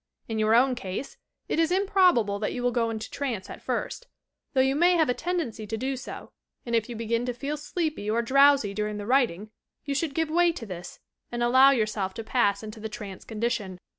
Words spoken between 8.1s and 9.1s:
drowsy during the